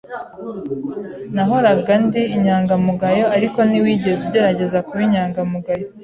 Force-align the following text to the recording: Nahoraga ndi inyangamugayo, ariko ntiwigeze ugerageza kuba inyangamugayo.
Nahoraga 1.35 1.93
ndi 2.05 2.21
inyangamugayo, 2.35 3.25
ariko 3.37 3.59
ntiwigeze 3.69 4.19
ugerageza 4.27 4.77
kuba 4.87 5.01
inyangamugayo. 5.07 5.85